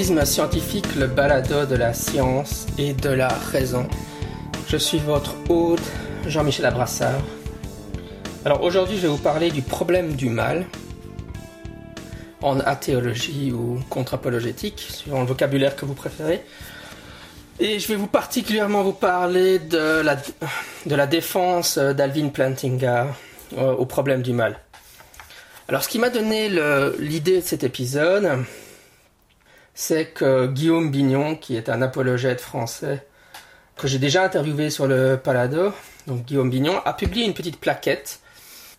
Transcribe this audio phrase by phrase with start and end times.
[0.00, 3.86] Scepticisme scientifique, le balado de la science et de la raison.
[4.66, 5.82] Je suis votre hôte,
[6.26, 7.20] Jean-Michel Abrassard.
[8.46, 10.64] Alors aujourd'hui, je vais vous parler du problème du mal
[12.40, 16.42] en athéologie ou contre-apologétique, suivant le vocabulaire que vous préférez.
[17.58, 23.08] Et je vais vous particulièrement vous parler de la, défense d'Alvin Plantinga
[23.58, 24.60] euh, au problème du mal.
[25.68, 26.48] Alors ce qui m'a donné
[26.98, 28.46] l'idée de cet épisode,
[29.80, 33.06] c'est que Guillaume Bignon, qui est un apologète français
[33.78, 35.72] que j'ai déjà interviewé sur le Palado,
[36.06, 38.20] donc Guillaume Bignon, a publié une petite plaquette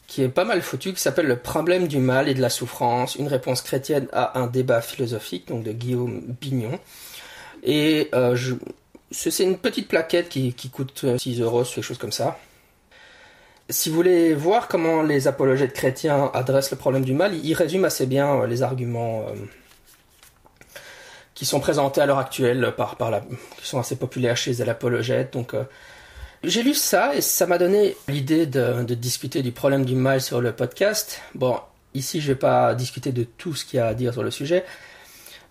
[0.05, 3.15] qui est pas mal foutue, qui s'appelle Le problème du mal et de la souffrance,
[3.15, 6.79] une réponse chrétienne à un débat philosophique, donc de Guillaume Bignon.
[7.63, 8.37] Et euh,
[9.09, 12.37] c'est une petite plaquette qui, coûte 6 euros, quelque chose comme ça.
[13.69, 17.87] Si vous voulez voir comment les apologètes chrétiens adressent le problème du mal, ils résument
[17.87, 19.33] assez bien euh, les arguments euh,
[21.33, 24.69] qui sont présentés à l'heure actuelle par, par la, qui sont assez populaires chez les
[24.69, 25.33] apologètes.
[25.33, 25.63] Donc, euh,
[26.43, 30.21] j'ai lu ça et ça m'a donné l'idée de, de, discuter du problème du mal
[30.21, 31.21] sur le podcast.
[31.35, 31.59] Bon,
[31.93, 34.31] ici, je vais pas discuter de tout ce qu'il y a à dire sur le
[34.31, 34.65] sujet,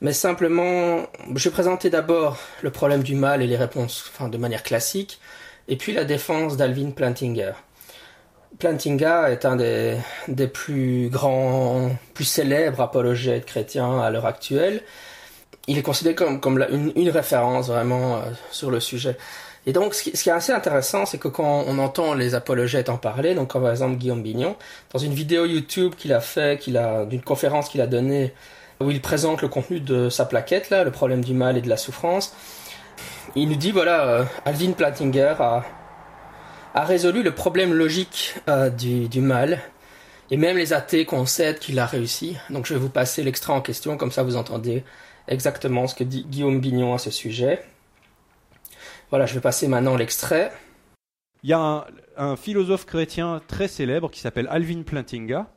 [0.01, 4.39] mais simplement, je vais présenter d'abord le problème du mal et les réponses, enfin, de
[4.39, 5.21] manière classique,
[5.69, 7.55] et puis la défense d'Alvin Plantinga.
[8.59, 14.83] Plantinga est un des, des plus grands, plus célèbres apologètes chrétiens à l'heure actuelle
[15.67, 19.17] il est considéré comme, comme une, référence vraiment euh, sur le sujet.
[19.67, 22.97] Et donc, ce qui, est assez intéressant, c'est que quand on entend les apologètes en
[22.97, 24.57] parler, donc par exemple Guillaume Bignon,
[24.93, 28.33] dans une vidéo YouTube qu'il a fait, qu'il a, d'une conférence qu'il a donnée,
[28.81, 31.69] où il présente le contenu de sa plaquette, là, le problème du mal et de
[31.69, 32.35] la souffrance,
[33.37, 35.65] il nous dit, voilà, euh, Alvin Plattinger a,
[36.75, 39.61] a résolu le problème logique euh, du, du mal,
[40.31, 42.37] et même les athées concèdent qu'il a réussi.
[42.49, 44.85] Donc je vais vous passer l'extrait en question, comme ça vous entendez
[45.29, 47.63] exactement ce que dit Guillaume Bignon à ce sujet.
[49.11, 50.53] Voilà, je vais passer maintenant l'extrait.
[51.43, 51.87] Il y a
[52.17, 55.51] un, philosophe chrétien très célèbre qui s'appelle Alvin Plantinga.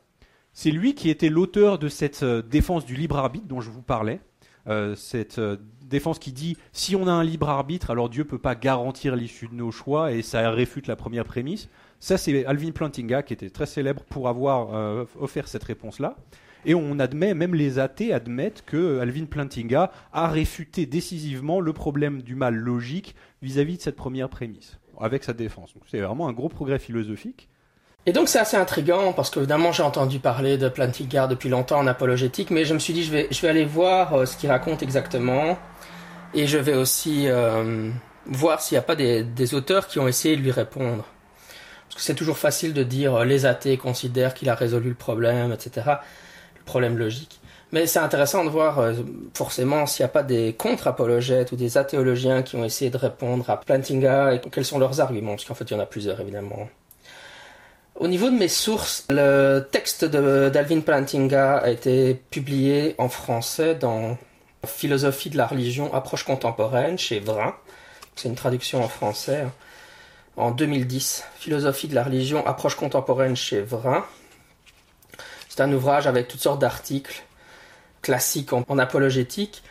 [0.53, 3.81] C'est lui qui était l'auteur de cette euh, défense du libre arbitre dont je vous
[3.81, 4.21] parlais.
[4.67, 8.29] Euh, cette euh, défense qui dit si on a un libre arbitre, alors Dieu ne
[8.29, 11.69] peut pas garantir l'issue de nos choix et ça réfute la première prémisse.
[11.99, 16.17] Ça, c'est Alvin Plantinga qui était très célèbre pour avoir offert cette réponse-là.
[16.65, 22.21] Et on admet, même les athées admettent que Alvin Plantinga a réfuté décisivement le problème
[22.21, 25.73] du mal logique vis-à-vis de cette première prémisse, avec sa défense.
[25.91, 27.49] c'est vraiment un gros progrès philosophique.
[28.05, 31.79] Et donc c'est assez intriguant parce que évidemment j'ai entendu parler de Plantinga depuis longtemps
[31.79, 34.35] en apologétique, mais je me suis dit je vais, je vais aller voir euh, ce
[34.35, 35.57] qu'il raconte exactement
[36.33, 37.91] et je vais aussi euh,
[38.25, 41.05] voir s'il n'y a pas des, auteurs qui ont essayé de lui répondre.
[41.87, 44.95] Parce que c'est toujours facile de dire euh, les athées considèrent qu'il a résolu le
[44.95, 45.93] problème, etc
[46.65, 47.39] problème logique.
[47.71, 48.93] Mais c'est intéressant de voir euh,
[49.33, 53.49] forcément s'il n'y a pas des contre-apologètes ou des athéologiens qui ont essayé de répondre
[53.49, 56.21] à Plantinga et quels sont leurs arguments, parce qu'en fait il y en a plusieurs
[56.21, 56.69] évidemment.
[57.95, 64.17] Au niveau de mes sources, le texte d'Alvin Plantinga a été publié en français dans
[64.65, 67.55] Philosophie de la religion, approche contemporaine chez Vrin.
[68.15, 69.41] C'est une traduction en français.
[69.41, 69.51] Hein.
[70.37, 74.03] En 2010, Philosophie de la religion, approche contemporaine chez Vrin.
[75.55, 77.21] C'est un ouvrage avec toutes sortes d'articles
[78.01, 79.61] classiques en, apologétique.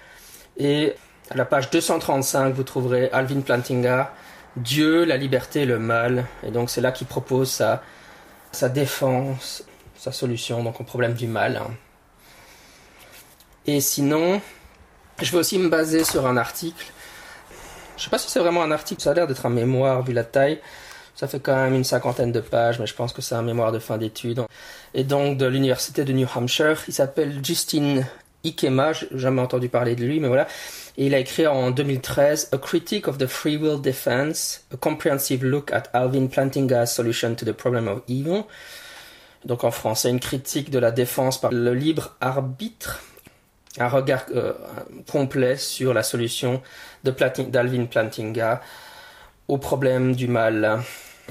[0.57, 0.95] Et
[1.29, 4.15] à la page 235, vous trouverez Alvin Plantinga,
[4.55, 6.25] Dieu, la liberté et le mal.
[6.45, 7.83] Et donc c'est là qu'il propose sa,
[8.53, 9.65] sa défense,
[9.97, 11.61] sa solution donc au problème du mal.
[13.67, 14.41] Et sinon,
[15.21, 16.93] je vais aussi me baser sur un article.
[17.97, 20.05] Je ne sais pas si c'est vraiment un article, ça a l'air d'être un mémoire
[20.05, 20.61] vu la taille.
[21.15, 23.71] Ça fait quand même une cinquantaine de pages, mais je pense que c'est un mémoire
[23.71, 24.43] de fin d'études.
[24.95, 28.03] Et donc de l'université de New Hampshire, il s'appelle Justin
[28.45, 30.47] Ikema, j'ai jamais entendu parler de lui, mais voilà.
[30.97, 35.45] Et il a écrit en 2013 A Critique of the Free Will Defense, a comprehensive
[35.45, 38.45] look at Alvin Plantinga's solution to the problem of evil.
[39.45, 43.03] Donc en français, une critique de la défense par le libre arbitre,
[43.79, 44.53] un regard euh,
[45.11, 46.63] complet sur la solution
[47.05, 48.61] d'Alvin Plantinga
[49.49, 50.83] au problème du mal.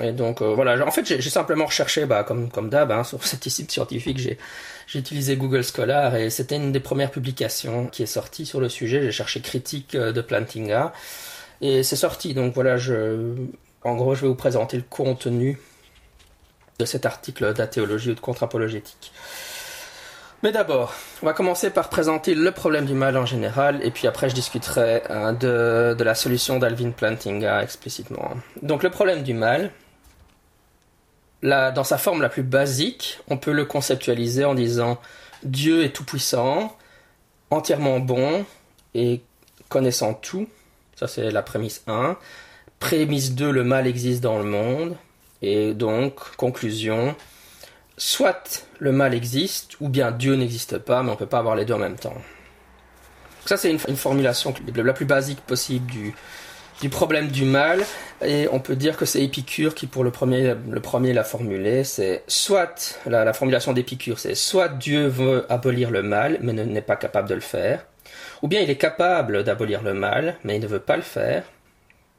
[0.02, 3.24] Et donc euh, voilà, en fait j'ai simplement recherché, bah, comme, comme d'hab, hein, sur
[3.26, 8.08] cette site scientifique, j'ai utilisé Google Scholar et c'était une des premières publications qui est
[8.08, 9.02] sortie sur le sujet.
[9.04, 10.94] J'ai cherché critique euh, de Plantinga
[11.62, 12.34] et c'est sorti.
[12.34, 12.78] Donc voilà,
[13.84, 15.60] en gros, je vais vous présenter le contenu
[16.80, 19.12] de cet article d'athéologie ou de contre-apologétique.
[20.44, 24.08] Mais d'abord, on va commencer par présenter le problème du mal en général, et puis
[24.08, 28.32] après je discuterai hein, de, de, la solution d'Alvin Plantinga explicitement.
[28.64, 29.72] Donc le problème du mal,
[31.42, 35.00] là, dans sa forme la plus basique, on peut le conceptualiser en disant
[35.44, 36.76] Dieu est tout-puissant,
[37.50, 38.46] entièrement bon
[38.94, 39.22] et
[39.70, 40.48] connaissant tout.
[40.96, 42.18] Ça, c'est la prémisse 1.
[42.80, 44.96] Prémisse 2, le mal existe dans le monde.
[45.42, 47.16] Et donc, conclusion,
[48.02, 51.56] soit le mal existe, ou bien Dieu n'existe pas, mais on ne peut pas avoir
[51.56, 52.16] les deux en même temps.
[53.46, 56.16] Ça, c'est une, formulation la plus basique possible du,
[56.82, 57.84] du problème du mal.
[58.26, 61.84] Et on peut dire que c'est Épicure qui, pour le premier, le premier l'a formulé.
[61.84, 66.82] C'est soit, la, la formulation d'Épicure, c'est soit Dieu veut abolir le mal, mais n'est
[66.82, 67.86] pas capable de le faire.
[68.42, 71.44] Ou bien il est capable d'abolir le mal, mais il ne veut pas le faire.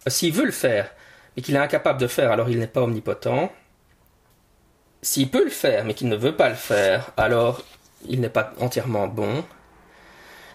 [0.07, 0.93] S'il veut le faire,
[1.37, 3.51] mais qu'il est incapable de faire, alors il n'est pas omnipotent.
[5.03, 7.63] S'il peut le faire, mais qu'il ne veut pas le faire, alors
[8.09, 9.45] il n'est pas entièrement bon.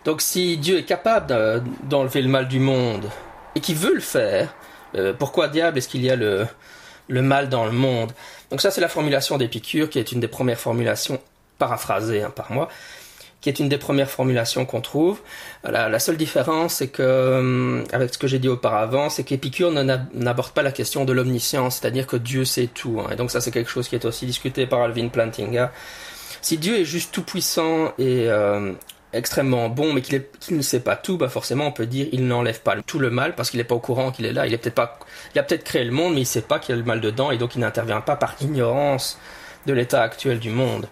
[0.06, 3.10] Donc si Dieu est capable d'enlever le mal du monde
[3.56, 4.56] et qu'il veut le faire,
[4.96, 6.48] euh, pourquoi diable est-ce qu'il y a le,
[7.10, 8.14] mal dans le monde?
[8.50, 11.20] Donc ça c'est la formulation d'Épicure qui est une des premières formulations
[11.58, 12.70] paraphrasées hein, par moi
[13.42, 15.22] qui est une des premières formulations qu'on trouve.
[15.64, 20.52] La, seule différence, c'est que, euh, avec ce que j'ai dit auparavant, c'est qu'Épicure n'aborde
[20.52, 23.00] pas la question de l'omniscience, c'est-à-dire que Dieu sait tout.
[23.00, 23.12] Hein.
[23.12, 25.72] Et donc ça, c'est quelque chose qui est aussi discuté par Alvin Plantinga.
[26.42, 28.74] Si Dieu est juste tout puissant et euh,
[29.14, 32.62] extrêmement bon, mais qu'il ne sait pas tout, bah forcément, on peut dire il n'enlève
[32.62, 34.48] pas tout le mal parce qu'il n'est pas au courant qu'il est là.
[34.48, 36.82] Il il a peut-être créé le monde, mais il ne sait pas qu'il y a
[36.82, 39.20] le mal dedans, et donc il n'intervient pas par ignorance
[39.66, 40.88] de l'état actuel du monde.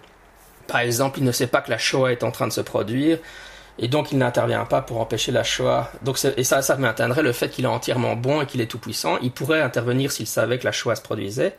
[0.66, 3.18] Par exemple, il ne sait pas que la Shoah est en train de se produire,
[3.78, 5.90] et donc il n'intervient pas pour empêcher la Shoah.
[6.02, 8.78] Donc et ça, ça maintiendrait le fait qu'il est entièrement bon et qu'il est tout
[8.78, 9.18] puissant.
[9.22, 11.56] Il pourrait intervenir s'il savait que la Shoah se produisait,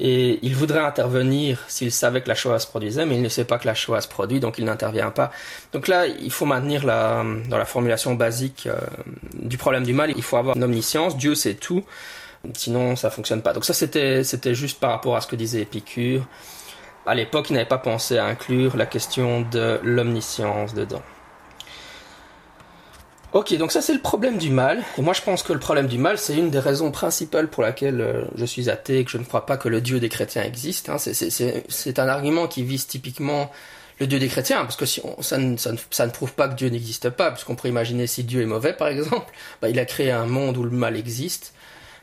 [0.00, 3.44] et il voudrait intervenir s'il savait que la Shoah se produisait, mais il ne sait
[3.44, 5.32] pas que la Shoah se produit, donc il n'intervient pas.
[5.72, 8.78] Donc là, il faut maintenir la, dans la formulation basique euh,
[9.34, 11.84] du problème du mal, il faut avoir une omniscience, Dieu sait tout,
[12.54, 13.52] sinon ça fonctionne pas.
[13.52, 16.24] Donc ça, c'était, c'était juste par rapport à ce que disait Épicure
[17.08, 21.02] à l'époque, ils n'avaient pas pensé à inclure la question de l'omniscience dedans.
[23.32, 24.82] Ok, donc ça c'est le problème du mal.
[24.96, 27.62] Et moi je pense que le problème du mal, c'est une des raisons principales pour
[27.62, 30.42] laquelle euh, je suis athée, que je ne crois pas que le Dieu des chrétiens
[30.42, 30.88] existe.
[30.88, 30.96] Hein.
[30.98, 33.50] C'est un argument qui vise typiquement
[34.00, 36.68] le Dieu des chrétiens, parce que si ça, ne, ça, ne, prouve pas que Dieu
[36.68, 39.30] n'existe pas, puisqu'on pourrait imaginer si Dieu est mauvais par exemple,
[39.60, 41.52] bah, il a créé un monde où le mal existe,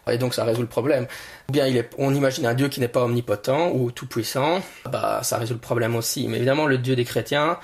[0.09, 1.07] et donc ça résout le problème.
[1.49, 1.65] Ou bien
[1.97, 4.61] on imagine un Dieu qui n'est pas omnipotent ou tout puissant,
[4.91, 6.27] bah ça résout le problème aussi.
[6.27, 7.57] Mais évidemment le Dieu des chrétiens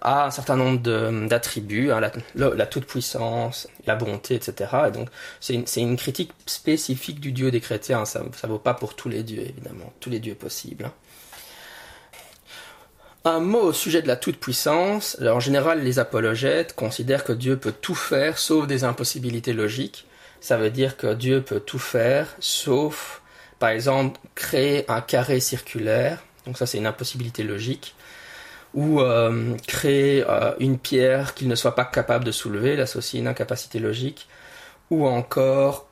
[0.00, 0.80] a un certain nombre
[1.28, 2.00] d'attributs, hein,
[2.34, 4.70] la, toute-puissance, la bonté, etc.
[4.88, 5.08] Et donc
[5.40, 9.22] c'est une, critique spécifique du Dieu des chrétiens, ça ne vaut pas pour tous les
[9.22, 10.90] dieux évidemment, tous les dieux possibles.
[13.24, 15.16] Un mot au sujet de la toute-puissance.
[15.22, 20.06] En général, les apologètes considèrent que Dieu peut tout faire sauf des impossibilités logiques
[20.42, 23.22] ça veut dire que Dieu peut tout faire, sauf,
[23.60, 27.94] par exemple, créer un carré circulaire, donc ça c'est une impossibilité logique,
[28.74, 32.98] ou euh, créer euh, une pierre qu'il ne soit pas capable de soulever, là c'est
[32.98, 34.28] aussi une incapacité logique,
[34.90, 35.86] ou encore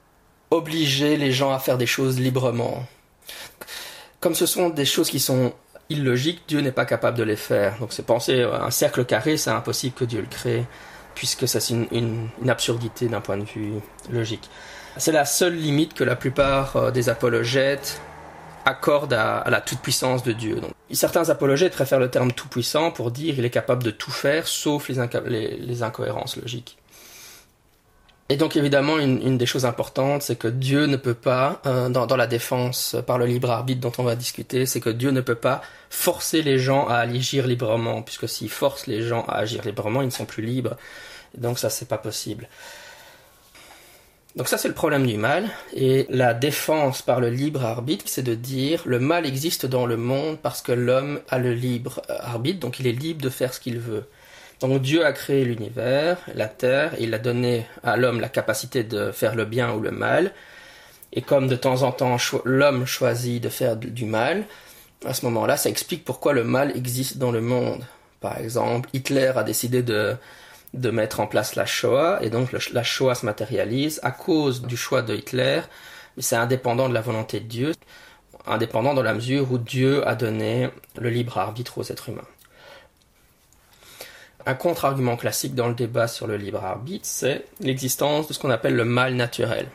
[0.50, 2.84] obliger les gens à faire des choses librement.
[4.18, 5.52] Comme ce sont des choses qui sont
[5.88, 7.78] illogiques, Dieu n'est pas capable de les faire.
[7.78, 10.66] Donc c'est penser un cercle carré, c'est impossible que Dieu le crée
[11.14, 13.74] puisque ça c'est une, absurdité d'un point de vue
[14.10, 14.48] logique.
[14.96, 18.00] C'est la seule limite que la plupart euh, des apologètes
[18.64, 20.56] accordent à, la toute-puissance de Dieu.
[20.56, 24.46] Donc, certains apologètes préfèrent le terme tout-puissant pour dire qu'il est capable de tout faire
[24.46, 26.76] sauf les incohérences logiques.
[28.30, 32.16] Et donc évidemment, une, des choses importantes, c'est que Dieu ne peut pas, euh, dans,
[32.16, 35.34] la défense par le libre arbitre dont on va discuter, c'est que Dieu ne peut
[35.34, 40.00] pas forcer les gens à agir librement, puisque s'il force les gens à agir librement,
[40.00, 40.76] ils ne sont plus libres.
[41.36, 42.48] donc ça, c'est pas possible.
[44.36, 45.48] Donc ça, c'est le problème du mal.
[45.74, 49.96] Et la défense par le libre arbitre, c'est de dire le mal existe dans le
[49.96, 53.58] monde parce que l'homme a le libre arbitre, donc il est libre de faire ce
[53.58, 54.04] qu'il veut.
[54.60, 59.10] Donc Dieu a créé l'univers, la terre, il a donné à l'homme la capacité de
[59.10, 60.32] faire le bien ou le mal.
[61.12, 64.44] Et comme de temps en temps l'homme choisit de faire du mal,
[65.06, 67.84] à ce moment-là, ça explique pourquoi le mal existe dans le monde.
[68.20, 70.14] Par exemple, Hitler a décidé de,
[70.74, 74.76] de mettre en place la Shoah, et donc la Shoah se matérialise à cause du
[74.76, 75.62] choix de Hitler,
[76.16, 77.72] mais c'est indépendant de la volonté de Dieu,
[78.46, 82.28] indépendant dans la mesure où Dieu a donné le libre arbitre aux êtres humains.
[84.46, 88.50] Un contre-argument classique dans le débat sur le libre arbitre, c'est l'existence de ce qu'on
[88.50, 89.68] appelle le mal naturel.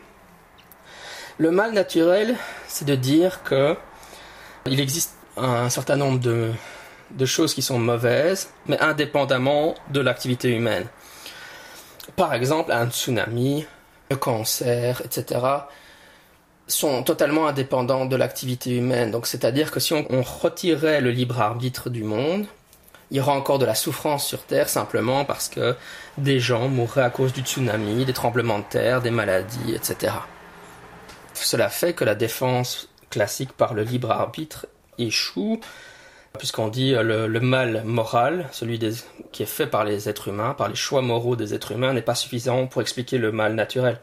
[1.38, 2.36] Le mal naturel,
[2.67, 3.75] c'est de dire que
[4.65, 10.88] il existe un certain nombre de, choses qui sont mauvaises, mais indépendamment de l'activité humaine.
[12.15, 13.65] Par exemple, un tsunami,
[14.10, 15.41] le cancer, etc.,
[16.67, 19.12] sont totalement indépendants de l'activité humaine.
[19.12, 22.48] Donc, c'est-à-dire que si on retirait le libre arbitre du monde,
[23.12, 25.75] il y aura encore de la souffrance sur Terre simplement parce que
[26.17, 30.13] des gens mourraient à cause du tsunami, des tremblements de terre, des maladies, etc.
[31.33, 35.59] Cela fait que la défense classique par le libre arbitre échoue,
[36.38, 38.79] puisqu'on dit le, le, mal moral, celui
[39.31, 42.01] qui est fait par les êtres humains, par les choix moraux des êtres humains, n'est
[42.01, 44.00] pas suffisant pour expliquer le mal naturel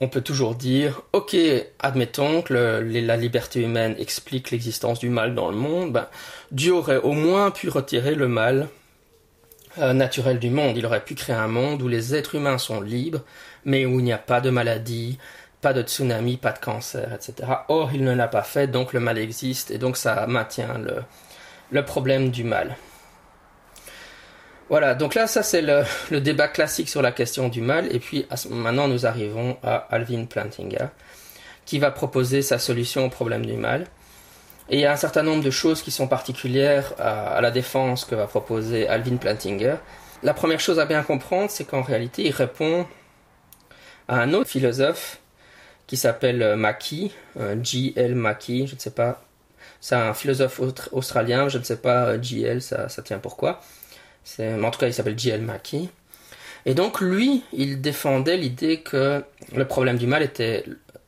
[0.00, 1.36] on peut toujours dire, ok,
[1.78, 6.08] admettons que la liberté humaine explique l'existence du mal dans le monde, ben,
[6.50, 8.68] Dieu aurait au moins pu retirer le mal
[9.78, 10.76] euh, naturel du monde.
[10.76, 13.20] Il aurait pu créer un monde où les êtres humains sont libres,
[13.64, 15.18] mais où il n'y a pas de maladie,
[15.60, 17.48] pas de tsunami, pas de cancer, etc.
[17.68, 20.80] Or, il ne l'a pas fait, donc le mal existe, et donc ça maintient
[21.70, 22.76] le problème du mal.
[24.70, 27.94] Voilà, donc là, ça c'est le, débat classique sur la question du mal.
[27.94, 30.90] Et puis maintenant, nous arrivons à Alvin Plantinga,
[31.66, 33.86] qui va proposer sa solution au problème du mal.
[34.70, 38.06] Et il y a un certain nombre de choses qui sont particulières à, la défense
[38.06, 39.80] que va proposer Alvin Plantinga.
[40.22, 42.86] La première chose à bien comprendre, c'est qu'en réalité, il répond
[44.08, 45.20] à un autre philosophe
[45.86, 47.12] qui s'appelle Mackie,
[47.62, 48.14] G.L.
[48.14, 49.22] Mackie, je ne sais pas.
[49.82, 50.58] C'est un philosophe
[50.92, 53.60] australien, je ne sais pas, G.L., ça, ça tient pourquoi
[54.38, 55.42] en tout cas, il s'appelle J.L.
[55.42, 55.90] Mackie.
[56.66, 59.22] Et donc, lui, il défendait l'idée que
[59.54, 60.64] le problème du mal était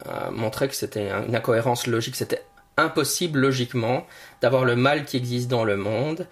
[0.06, 2.42] euh, que c'était une incohérence logique, c'était
[2.76, 4.06] impossible logiquement
[4.42, 6.26] d'avoir le mal qui existe dans le monde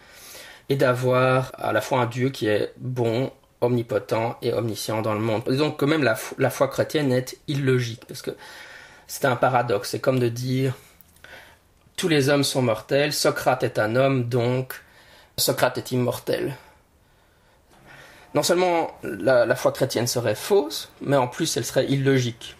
[0.69, 5.21] et d'avoir à la fois un Dieu qui est bon, omnipotent et omniscient dans le
[5.21, 5.43] monde.
[5.49, 8.33] Disons que même la, la foi chrétienne est illogique, parce que
[9.07, 9.91] c'est un paradoxe.
[9.91, 10.75] C'est comme de dire
[11.97, 14.83] tous les hommes sont mortels, Socrate est un homme, donc
[15.38, 16.57] Socrate est immortel
[18.35, 22.57] non seulement la, foi chrétienne serait fausse, mais en plus elle serait illogique.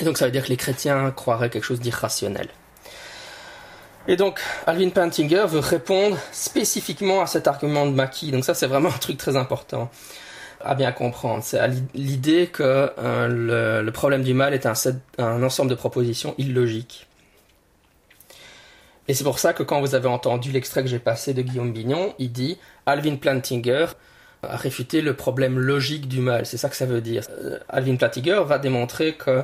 [0.00, 2.48] Et donc ça veut dire que les chrétiens croiraient quelque chose d'irrationnel.
[4.10, 8.30] Et donc, Alvin Pantinger veut répondre spécifiquement à cet argument de Mackie.
[8.30, 9.90] Donc ça, c'est vraiment un truc très important
[10.64, 11.44] à bien comprendre.
[11.44, 11.60] C'est
[11.94, 14.72] l'idée que euh, le, problème du mal est un,
[15.18, 17.06] un ensemble de propositions illogiques.
[19.08, 21.72] Et c'est pour ça que quand vous avez entendu l'extrait que j'ai passé de Guillaume
[21.72, 23.86] Bignon, il dit Alvin Plantinger
[24.42, 26.46] à réfuter le problème logique du mal.
[26.46, 27.24] C'est ça que ça veut dire.
[27.30, 29.42] Euh, Alvin Platiger va démontrer que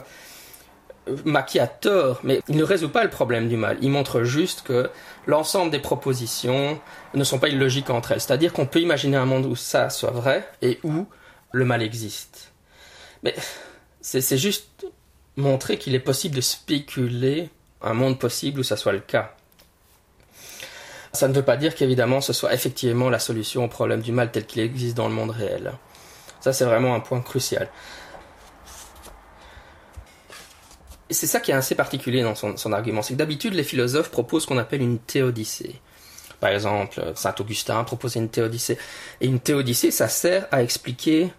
[1.25, 3.77] Mackie a tort, mais il ne résout pas le problème du mal.
[3.83, 4.91] Il montre juste que
[5.27, 6.81] l'ensemble des propositions
[7.13, 8.21] ne sont pas illogiques entre elles.
[8.21, 11.07] C'est-à-dire qu'on peut imaginer un monde où ça soit vrai et où
[11.53, 12.53] le mal existe.
[13.23, 13.35] Mais
[14.01, 14.87] c'est juste
[15.37, 17.51] montrer qu'il est possible de spéculer
[17.83, 19.35] un monde possible où ça soit le cas.
[21.15, 24.31] Ça ne veut pas dire qu'évidemment ce soit effectivement la solution au problème du mal
[24.31, 25.73] tel qu'il existe dans le monde réel.
[26.41, 27.69] Ça c'est vraiment un point crucial.
[31.11, 34.43] C'est ça qui est assez particulier dans son, argument, c'est que d'habitude les philosophes proposent
[34.43, 35.81] ce qu'on appelle une théodicée.
[36.41, 38.77] Par exemple, Saint Augustin proposait une théodicée.
[39.21, 41.33] Et une théodicée, ça sert à expliquer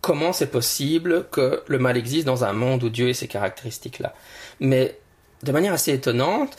[0.00, 4.14] comment c'est possible que le mal existe dans un monde où Dieu ait ces caractéristiques-là.
[4.60, 4.98] Mais
[5.42, 6.56] de manière assez étonnante,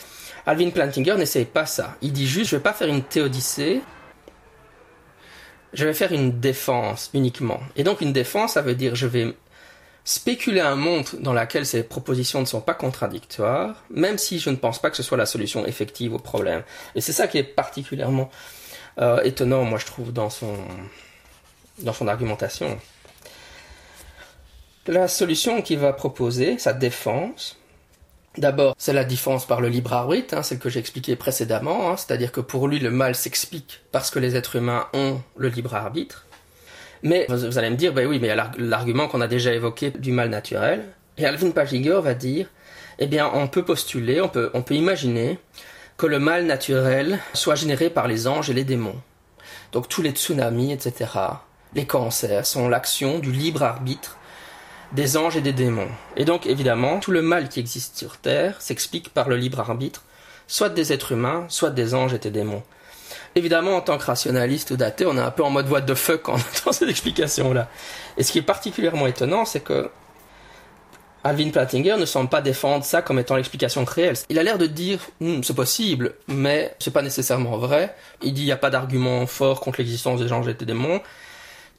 [0.48, 1.98] Alvin Plantinger n'essaye pas ça.
[2.00, 3.82] Il dit juste, je vais pas faire une théodicée,
[5.74, 7.60] je vais faire une défense uniquement.
[7.76, 9.36] Et donc une défense, ça veut dire je vais
[10.04, 14.56] spéculer un monde dans lequel ces propositions ne sont pas contradictoires, même si je ne
[14.56, 16.62] pense pas que ce soit la solution effective au problème.
[16.94, 18.30] Et c'est ça qui est particulièrement
[19.00, 20.56] euh, étonnant, moi je trouve, dans son,
[21.80, 22.80] dans son argumentation.
[24.86, 27.57] La solution qu'il va proposer, sa défense,
[28.38, 31.96] D'abord, c'est la défense par le libre arbitre, hein, celle que j'ai expliqué précédemment, hein,
[31.96, 35.74] c'est-à-dire que pour lui le mal s'explique parce que les êtres humains ont le libre
[35.74, 36.24] arbitre.
[37.02, 40.30] Mais vous allez me dire, ben oui, mais l'argument qu'on a déjà évoqué du mal
[40.30, 40.84] naturel.
[41.16, 42.46] Et Alvin Pagiger va dire,
[43.00, 45.38] eh bien, on peut postuler, on peut, on peut imaginer
[45.96, 49.00] que le mal naturel soit généré par les anges et les démons.
[49.72, 51.10] Donc tous les tsunamis, etc.,
[51.74, 54.16] les cancers sont l'action du libre arbitre
[54.92, 55.88] des anges et des démons.
[56.16, 60.02] Et donc, évidemment, tout le mal qui existe sur Terre s'explique par le libre arbitre,
[60.46, 62.62] soit des êtres humains, soit des anges et des démons.
[63.34, 65.94] Évidemment, en tant que rationaliste ou daté, on est un peu en mode what the
[65.94, 67.68] fuck en entendant cette explication-là.
[68.16, 69.90] Et ce qui est particulièrement étonnant, c'est que
[71.24, 74.16] Alvin Plattinger ne semble pas défendre ça comme étant l'explication réelle.
[74.28, 77.94] Il a l'air de dire hmm, c'est possible, mais c'est pas nécessairement vrai.
[78.22, 81.00] Il dit il n'y a pas d'argument fort contre l'existence des anges et des démons.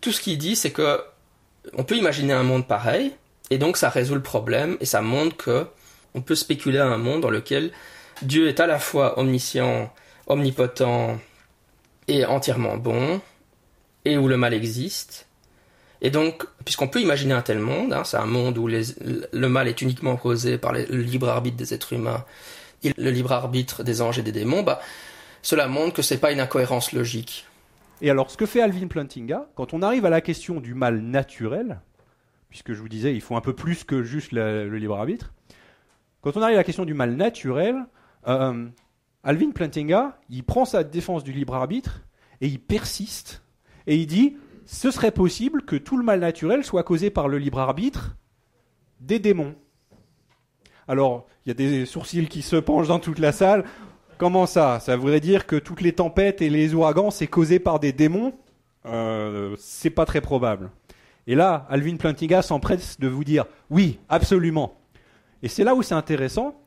[0.02, 1.02] Tout ce qu'il dit, c'est que
[1.74, 3.14] on peut imaginer un monde pareil,
[3.50, 5.68] et donc ça résout le problème, et ça montre que
[6.16, 7.72] on peut spéculer à un monde dans lequel
[8.22, 9.94] Dieu est à la fois omniscient,
[10.28, 11.20] omnipotent
[12.08, 13.22] et entièrement bon,
[14.06, 15.28] et où le mal existe.
[16.02, 19.68] Et donc, puisqu'on peut imaginer un tel monde, hein, c'est un monde où le mal
[19.68, 22.24] est uniquement causé par le libre arbitre des êtres humains
[22.98, 24.80] le libre arbitre des anges et des démons, bah,
[25.42, 27.46] cela montre que c'est pas une incohérence logique.
[28.02, 31.02] Et alors, ce que fait Alvin Plantinga, quand on arrive à la question du mal
[31.02, 31.82] naturel,
[32.50, 35.34] puisque je vous disais, il faut un peu plus que juste le libre arbitre,
[36.22, 37.86] quand on arrive à la question du mal naturel,
[38.28, 38.68] euh,
[39.24, 42.02] Alvin Plantinga, il prend sa défense du libre arbitre
[42.42, 43.44] et il persiste
[43.88, 47.38] et il dit ce serait possible que tout le mal naturel soit causé par le
[47.38, 48.18] libre arbitre
[49.00, 49.56] des démons.
[50.88, 53.64] Alors, il y a des sourcils qui se penchent dans toute la salle.
[54.20, 54.82] Comment ça?
[54.82, 58.34] Ça voudrait dire que toutes les tempêtes et les ouragans, c'est causé par des démons?
[58.86, 60.72] Euh, C'est pas très probable.
[61.26, 64.78] Et là, Alvin Plantinga s'empresse de vous dire oui, absolument.
[65.42, 66.62] Et c'est là où c'est intéressant.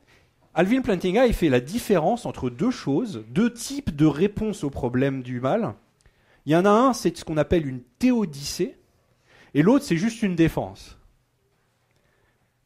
[0.55, 5.21] Alvin Plantinga, il fait la différence entre deux choses, deux types de réponses au problème
[5.21, 5.75] du mal.
[6.47, 8.79] Il y en a un, c'est ce qu'on appelle une théodicée,
[9.53, 10.97] et l'autre, c'est juste une défense.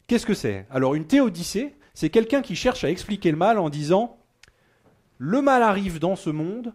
[0.07, 0.65] Qu'est-ce que c'est?
[0.71, 4.17] Alors, une théodicée, c'est quelqu'un qui cherche à expliquer le mal en disant
[5.17, 6.73] le mal arrive dans ce monde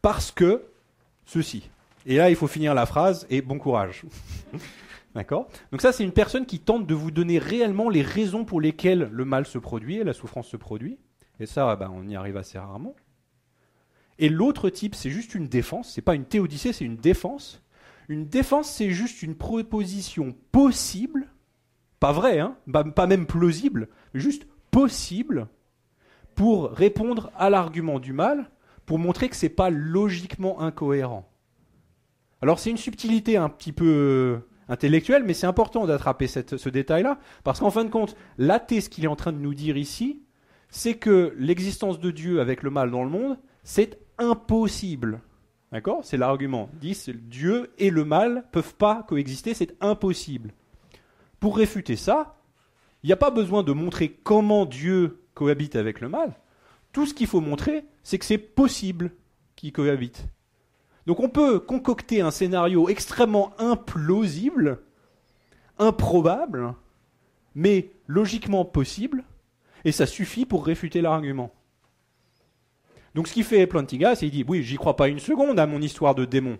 [0.00, 0.64] parce que
[1.24, 1.70] ceci.
[2.06, 4.04] Et là, il faut finir la phrase et bon courage.
[5.14, 5.48] D'accord?
[5.70, 9.10] Donc ça, c'est une personne qui tente de vous donner réellement les raisons pour lesquelles
[9.12, 10.98] le mal se produit et la souffrance se produit.
[11.38, 12.94] Et ça, ben, on y arrive assez rarement.
[14.18, 15.92] Et l'autre type, c'est juste une défense.
[15.92, 17.62] C'est pas une théodicée, c'est une défense.
[18.08, 21.28] Une défense, c'est juste une proposition possible,
[22.00, 22.56] pas vrai, hein,
[22.94, 25.48] pas même plausible, juste possible
[26.34, 28.50] pour répondre à l'argument du mal,
[28.86, 31.28] pour montrer que c'est pas logiquement incohérent.
[32.40, 37.18] Alors c'est une subtilité un petit peu euh, intellectuelle, mais c'est important d'attraper ce détail-là,
[37.44, 40.22] parce qu'en fin de compte, l'athée, ce qu'il est en train de nous dire ici,
[40.68, 45.20] c'est que l'existence de Dieu avec le mal dans le monde, c'est impossible.
[45.70, 46.00] D'accord?
[46.02, 46.68] C'est l'argument.
[46.80, 50.52] Disent Dieu et le mal peuvent pas coexister, c'est impossible.
[51.40, 52.36] Pour réfuter ça,
[53.02, 56.34] il n'y a pas besoin de montrer comment Dieu cohabite avec le mal.
[56.92, 59.12] Tout ce qu'il faut montrer, c'est que c'est possible
[59.56, 60.26] qu'il cohabite.
[61.06, 64.80] Donc on peut concocter un scénario extrêmement implausible,
[65.78, 66.74] improbable,
[67.54, 69.24] mais logiquement possible,
[69.84, 71.52] et ça suffit pour réfuter l'argument.
[73.14, 75.66] Donc ce qu'il fait Plantinga, c'est qu'il dit oui, j'y crois pas une seconde à
[75.66, 76.58] mon histoire de démon,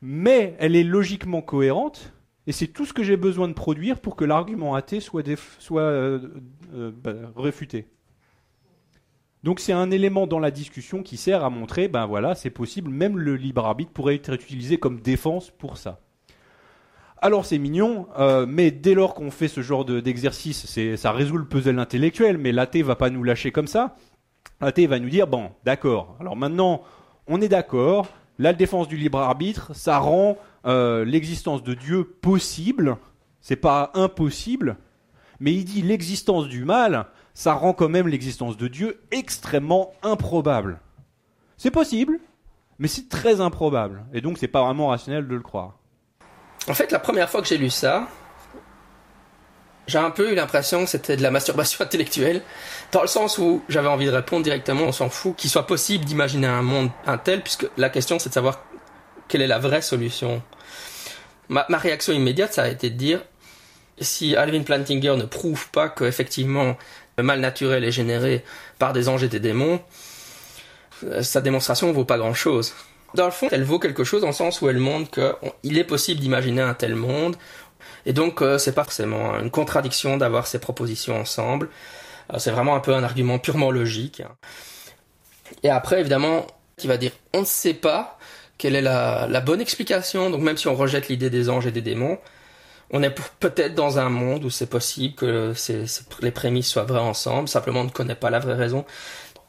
[0.00, 2.12] mais elle est logiquement cohérente,
[2.46, 5.24] et c'est tout ce que j'ai besoin de produire pour que l'argument athée soit,
[5.58, 6.18] soit euh,
[6.74, 7.86] euh, bah, réfuté.
[9.44, 12.90] Donc c'est un élément dans la discussion qui sert à montrer, ben voilà, c'est possible,
[12.90, 16.00] même le libre arbitre pourrait être utilisé comme défense pour ça.
[17.20, 21.44] Alors c'est mignon, euh, mais dès lors qu'on fait ce genre d'exercice, ça résout le
[21.44, 23.96] puzzle intellectuel, mais l'athée va pas nous lâcher comme ça.
[24.60, 26.82] L'athée va nous dire, bon, d'accord, alors maintenant,
[27.28, 32.96] on est d'accord, la défense du libre arbitre, ça rend euh, l'existence de Dieu possible,
[33.40, 34.76] c'est pas impossible,
[35.40, 40.80] mais il dit l'existence du mal, ça rend quand même l'existence de Dieu extrêmement improbable.
[41.56, 42.20] C'est possible,
[42.78, 44.04] mais c'est très improbable.
[44.12, 45.78] Et donc c'est pas vraiment rationnel de le croire.
[46.68, 48.06] En fait, la première fois que j'ai lu ça,
[49.88, 52.42] j'ai un peu eu l'impression que c'était de la masturbation intellectuelle,
[52.92, 56.04] dans le sens où j'avais envie de répondre directement, on s'en fout, qu'il soit possible
[56.04, 58.62] d'imaginer un monde un tel, puisque la question c'est de savoir
[59.28, 60.42] quelle est la vraie solution?
[61.48, 63.20] Ma, réaction immédiate, ça a été de dire,
[64.00, 66.76] si Alvin Plantinger ne prouve pas qu'effectivement
[67.18, 68.44] le mal naturel est généré
[68.78, 69.80] par des anges et des démons,
[71.04, 72.74] euh, sa démonstration ne vaut pas grand-chose.
[73.14, 75.84] Dans le fond, elle vaut quelque chose dans le sens où elle montre qu'il est
[75.84, 77.36] possible d'imaginer un tel monde,
[78.06, 81.68] et donc euh, c'est pas forcément une contradiction d'avoir ces propositions ensemble.
[82.32, 84.22] Euh, c'est vraiment un peu un argument purement logique.
[85.62, 86.46] Et après, évidemment,
[86.82, 88.18] il va dire on ne sait pas
[88.62, 90.30] quelle est la, bonne explication.
[90.30, 92.16] Donc même si on rejette l'idée des anges et des démons,
[92.92, 95.52] on est peut-être dans un monde où c'est possible que
[96.20, 98.84] les prémices soient vraies ensemble, simplement on ne connaît pas la vraie raison.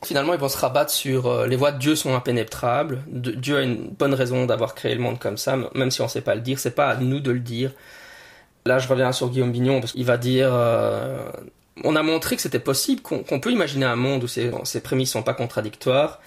[0.04, 3.04] Finalement, ils vont se rabattre sur euh, les voies de Dieu sont impénétrables.
[3.08, 6.10] Dieu a une bonne raison d'avoir créé le monde comme ça, même si on ne
[6.10, 6.58] sait pas le dire.
[6.58, 7.71] C'est pas à nous de le dire.
[8.65, 11.23] Là, je reviens sur Guillaume Bignon parce qu'il va dire euh,
[11.84, 15.12] on a montré que c'était possible, qu'on peut imaginer un monde où ces, ces prémices
[15.12, 16.19] sont pas contradictoires.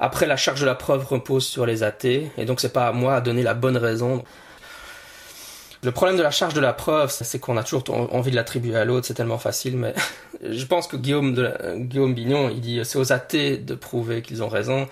[0.00, 2.92] Après, la charge de la preuve repose sur les athées, et donc c'est pas à
[2.92, 4.24] moi à donner la bonne raison.
[5.82, 8.76] Le problème de la charge de la preuve, c'est qu'on a toujours envie de l'attribuer
[8.76, 9.94] à l'autre, c'est tellement facile, mais
[10.42, 14.42] je pense que Guillaume, de, Guillaume Bignon, il dit c'est aux athées de prouver qu'ils
[14.42, 14.88] ont raison.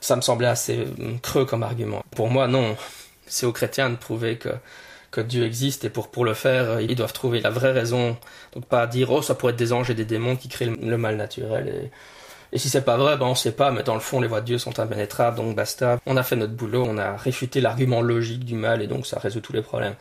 [0.00, 0.86] Ça me semblait assez
[1.22, 2.02] creux comme argument.
[2.16, 2.76] Pour moi, non.
[3.26, 4.48] C'est aux chrétiens de prouver que,
[5.12, 8.16] que Dieu existe et pour, pour le faire, ils doivent trouver la vraie raison.
[8.54, 10.98] Donc pas dire, oh, ça pourrait être des anges et des démons qui créent le,
[10.98, 11.90] mal naturel et,
[12.52, 14.42] et si c'est pas vrai, ben on sait pas, mais dans le fond, les voies
[14.42, 15.98] de Dieu sont impénétrables, donc basta.
[16.04, 19.18] On a fait notre boulot, on a réfuté l'argument logique du mal, et donc ça
[19.18, 19.94] résout tous les problèmes.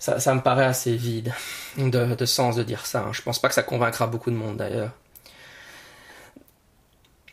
[0.00, 1.32] Ça, me paraît assez vide
[1.76, 3.00] de, sens de dire ça.
[3.00, 3.12] Hein.
[3.12, 4.92] Je pense pas que ça convaincra beaucoup de monde d'ailleurs.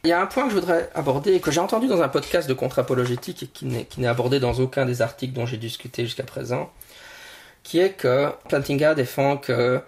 [0.04, 2.48] Il y a un point que je voudrais aborder, que j'ai entendu dans un podcast
[2.48, 6.72] de contre-apologétique et qui n'est abordé dans aucun des articles dont j'ai discuté jusqu'à présent,
[7.64, 9.80] qui est que Plantinga défend qu'il euh,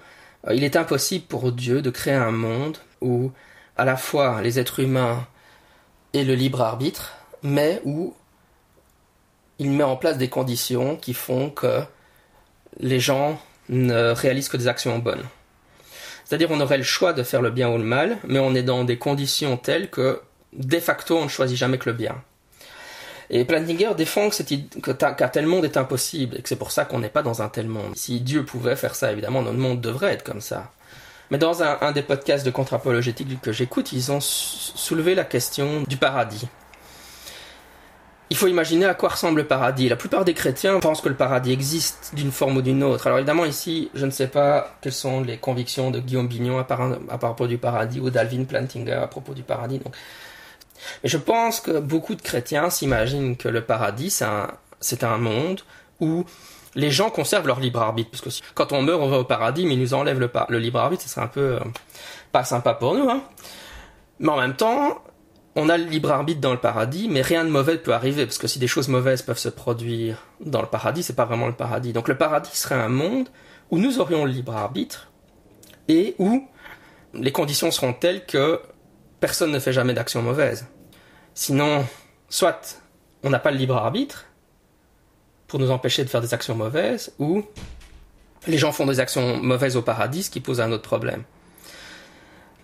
[0.47, 3.31] est impossible pour Dieu de créer un monde où
[3.79, 5.25] à la fois les êtres humains
[6.11, 7.13] et le libre arbitre,
[7.43, 8.13] mais où
[9.57, 11.81] il met en place des conditions qui font que
[12.79, 13.39] les gens
[13.69, 15.23] ne réalisent que des actions bonnes.
[16.25, 18.63] C'est-à-dire on aurait le choix de faire le bien ou le mal, mais on est
[18.63, 22.21] dans des conditions telles que de facto on ne choisit jamais que le bien.
[23.29, 26.99] Et Plantinga défend que, qu'un tel monde est impossible et que c'est pour ça qu'on
[26.99, 27.95] n'est pas dans un tel monde.
[27.95, 30.69] Si Dieu pouvait faire ça, évidemment, notre monde devrait être comme ça.
[31.31, 35.97] Mais dans un, des podcasts de contre-apologétique que j'écoute, ils ont soulevé la question du
[35.97, 36.47] paradis.
[38.31, 39.89] Il faut imaginer à quoi ressemble le paradis.
[39.89, 43.07] La plupart des chrétiens pensent que le paradis existe d'une forme ou d'une autre.
[43.07, 46.63] Alors évidemment ici, je ne sais pas quelles sont les convictions de Guillaume Bignon à,
[47.17, 49.81] propos du paradis ou d'Alvin Plantinga à propos du paradis.
[51.03, 54.11] Mais je pense que beaucoup de chrétiens s'imaginent que le paradis,
[54.79, 55.61] c'est un, monde
[55.99, 56.23] où
[56.75, 58.09] les gens conservent leur libre arbitre.
[58.11, 60.79] Parce que quand on meurt, on va au paradis, mais ils nous enlèvent le, libre
[60.79, 61.03] arbitre.
[61.03, 61.59] Ce serait un peu euh,
[62.31, 63.09] pas sympa pour nous.
[63.09, 63.23] Hein.
[64.19, 65.01] Mais en même temps,
[65.55, 68.37] on a le libre arbitre dans le paradis, mais rien de mauvais peut arriver, parce
[68.37, 71.53] que si des choses mauvaises peuvent se produire dans le paradis, c'est pas vraiment le
[71.53, 71.93] paradis.
[71.93, 73.29] Donc le paradis serait un monde
[73.71, 75.11] où nous aurions le libre arbitre
[75.87, 76.47] et où
[77.13, 78.61] les conditions seront telles que
[79.19, 80.67] personne ne fait jamais d'action mauvaise.
[81.33, 81.85] Sinon,
[82.29, 82.81] soit
[83.23, 84.25] on n'a pas le libre arbitre
[85.49, 87.43] pour nous empêcher de faire des actions mauvaises, ou
[88.47, 91.23] les gens font des actions mauvaises au paradis, ce qui pose un autre problème.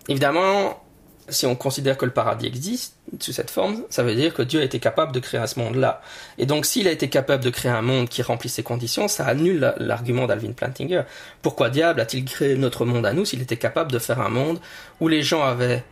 [0.08, 0.80] Évidemment,
[1.28, 4.62] si on considère que le paradis existe sous cette forme, ça veut dire que Dieu
[4.62, 6.02] a été capable de créer ce monde-là.
[6.38, 9.26] Et donc, s'il a été capable de créer un monde qui remplit ces conditions, ça
[9.26, 11.08] annule l'argument d'Alvin Plantinga.
[11.42, 14.60] Pourquoi diable a-t-il créé notre monde à nous s'il était capable de faire un monde
[15.00, 15.84] où les gens avaient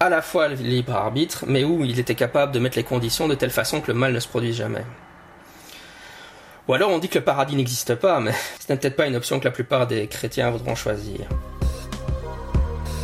[0.00, 3.28] à la fois le libre arbitre, mais où il était capable de mettre les conditions
[3.28, 4.84] de telle façon que le mal ne se produise jamais?
[6.68, 9.16] Ou alors on dit que le paradis n'existe pas, mais ce n'est peut-être pas une
[9.16, 11.28] option que la plupart des chrétiens voudront choisir.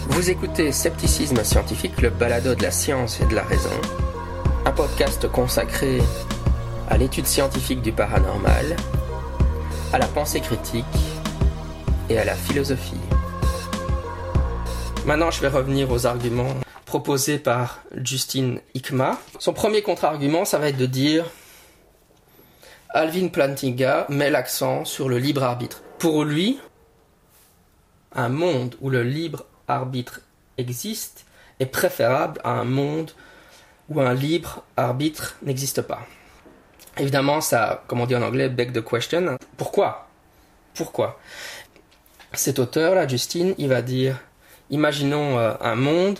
[0.09, 3.70] Vous écoutez Scepticisme scientifique, le balado de la science et de la raison,
[4.66, 6.01] un podcast consacré
[6.90, 8.77] à l'étude scientifique du paranormal,
[9.92, 10.85] à la pensée critique
[12.11, 13.01] et à la philosophie.
[15.07, 19.18] Maintenant, je vais revenir aux arguments proposés par Justine Hickma.
[19.38, 21.25] Son premier contre-argument, ça va être de dire
[22.94, 25.83] Alvin Plantinga met l'accent sur le libre arbitre.
[25.98, 26.59] Pour lui,
[28.14, 30.20] un monde où le libre arbitre
[30.59, 31.24] existe
[31.59, 33.12] est préférable à un monde
[33.88, 36.00] où un libre arbitre n'existe pas.
[36.98, 39.37] Évidemment, ça, comme on dit en anglais, beg the question.
[39.57, 40.09] Pourquoi?
[40.74, 41.18] Pourquoi?
[42.35, 44.20] Cet auteur-là, Justine, il va dire
[44.70, 46.18] imaginons euh, un monde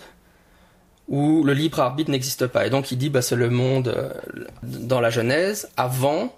[1.08, 2.66] où le libre arbitre n'existe pas.
[2.66, 4.12] Et donc il dit bah, c'est le monde euh,
[4.62, 6.35] dans la Genèse avant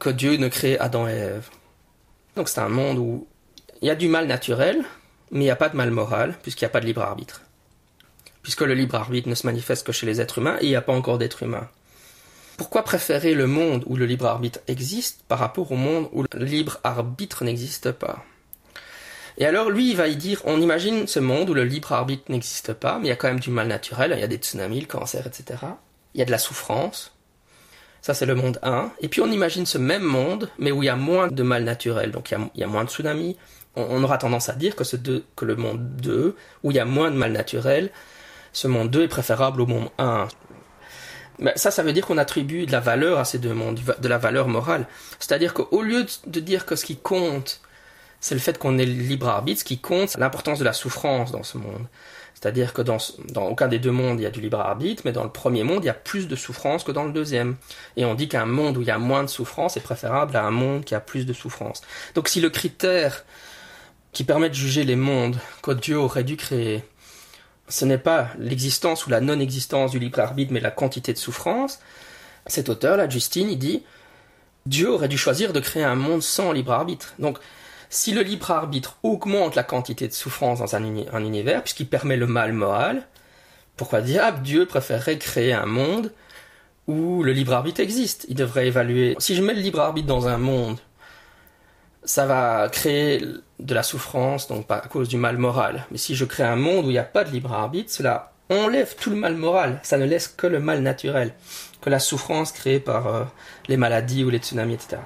[0.00, 1.48] que Dieu ne crée Adam et Ève.
[2.34, 3.28] Donc c'est un monde où
[3.82, 4.82] il y a du mal naturel,
[5.30, 7.42] mais il n'y a pas de mal moral, puisqu'il n'y a pas de libre arbitre.
[8.42, 10.76] Puisque le libre arbitre ne se manifeste que chez les êtres humains, et il n'y
[10.76, 11.68] a pas encore d'êtres humains.
[12.56, 16.44] Pourquoi préférer le monde où le libre arbitre existe par rapport au monde où le
[16.44, 18.24] libre arbitre n'existe pas?
[19.38, 22.30] Et alors lui, il va y dire, on imagine ce monde où le libre arbitre
[22.30, 24.36] n'existe pas, mais il y a quand même du mal naturel, il y a des
[24.36, 25.60] tsunamis, le cancer, etc.
[26.14, 27.12] Il y a de la souffrance.
[28.02, 28.92] Ça, c'est le monde 1.
[29.00, 31.64] Et puis on imagine ce même monde, mais où il y a moins de mal
[31.64, 32.10] naturel.
[32.10, 33.36] Donc il y a, moins de tsunamis,
[33.76, 36.84] on, aura tendance à dire que, ce que le monde 2, où il y a
[36.84, 37.90] moins de mal naturel,
[38.52, 40.28] ce monde 2 est préférable au monde 1.
[41.38, 44.08] Mais ça, ça veut dire qu'on attribue de la valeur à ces deux mondes, de
[44.08, 44.86] la valeur morale.
[45.18, 47.60] C'est-à-dire qu'au lieu de dire que ce qui compte,
[48.20, 51.32] c'est le fait qu'on le libre arbitre, ce qui compte, c'est l'importance de la souffrance
[51.32, 51.86] dans ce monde.
[52.40, 52.98] C'est-à-dire que dans,
[53.36, 55.84] aucun des deux mondes, il y a du libre arbitre, mais dans le premier monde,
[55.84, 57.56] il y a plus de souffrance que dans le deuxième.
[57.96, 60.44] Et on dit qu'un monde où il y a moins de souffrance est préférable à
[60.44, 61.82] un monde qui a plus de souffrance.
[62.14, 63.24] Donc si le critère
[64.12, 66.82] qui permet de juger les mondes que Dieu aurait dû créer.
[67.68, 71.78] Ce n'est pas l'existence ou la non-existence du libre arbitre, mais la quantité de souffrance.
[72.46, 73.84] Cet auteur, là, Justine, il dit
[74.66, 77.14] Dieu aurait dû choisir de créer un monde sans libre arbitre.
[77.18, 77.38] Donc,
[77.90, 82.26] si le libre arbitre augmente la quantité de souffrance dans un, univers, puisqu'il permet le
[82.26, 83.06] mal moral,
[83.76, 86.12] pourquoi diable Dieu préférerait créer un monde
[86.86, 88.24] où le libre arbitre existe?
[88.28, 89.16] Il devrait évaluer.
[89.18, 90.78] Si je mets le libre arbitre dans un monde
[92.04, 93.22] ça va créer
[93.58, 95.86] de la souffrance, donc pas à cause du mal moral.
[95.90, 98.32] Mais si je crée un monde où il n'y a pas de libre arbitre, cela
[98.48, 99.80] enlève tout le mal moral.
[99.82, 101.34] Ça ne laisse que le mal naturel,
[101.80, 103.24] que la souffrance créée par euh,
[103.68, 104.96] les maladies ou les tsunamis, etc.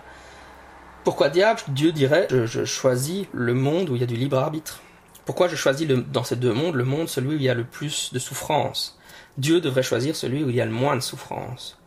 [1.04, 4.80] Pourquoi diable Dieu dirait je, choisis le monde où il y a du libre arbitre?
[5.26, 7.64] Pourquoi je choisis dans ces deux mondes le monde celui où il y a le
[7.64, 8.98] plus de souffrance?
[9.36, 11.78] Dieu devrait choisir celui où il y a le moins de souffrance.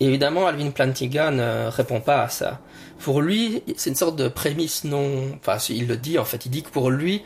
[0.00, 2.60] Et évidemment, Alvin Plantinga ne répond pas à ça.
[3.00, 5.38] Pour lui, c'est une sorte de prémisse non...
[5.40, 7.22] Enfin, il le dit en fait, il dit que pour lui,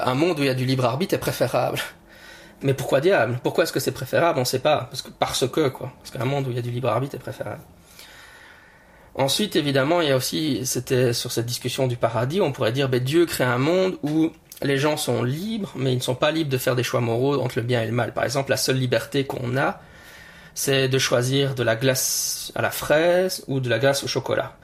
[0.00, 1.78] un monde où il y a du libre arbitre est préférable.
[2.62, 3.38] Mais pourquoi diable?
[3.42, 4.38] Pourquoi est-ce que c'est préférable?
[4.38, 4.88] On ne sait pas.
[4.90, 5.92] Parce que, parce que, quoi.
[5.98, 7.62] Parce qu'un monde où il y a du libre arbitre est préférable.
[9.14, 12.88] Ensuite, évidemment, il y a aussi, c'était sur cette discussion du paradis, on pourrait dire,
[12.88, 16.30] ben, Dieu crée un monde où les gens sont libres, mais ils ne sont pas
[16.30, 18.14] libres de faire des choix moraux entre le bien et le mal.
[18.14, 19.80] Par exemple, la seule liberté qu'on a,
[20.54, 24.56] c'est de choisir de la glace à la fraise ou de la glace au chocolat.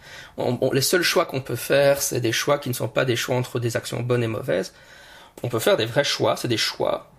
[0.72, 3.36] les seuls choix qu'on peut faire, c'est des choix qui ne sont pas des choix
[3.36, 4.72] entre des actions bonnes et mauvaises.
[5.42, 7.10] On peut faire des vrais choix, c'est des choix,